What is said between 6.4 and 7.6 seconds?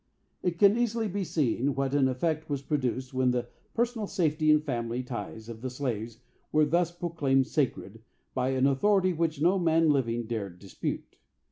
were thus proclaimed